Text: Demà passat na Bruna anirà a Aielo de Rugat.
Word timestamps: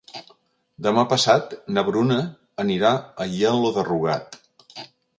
Demà 0.87 1.03
passat 1.11 1.53
na 1.77 1.85
Bruna 1.91 2.19
anirà 2.65 2.95
a 2.99 3.29
Aielo 3.31 3.75
de 3.81 3.89
Rugat. 3.95 4.43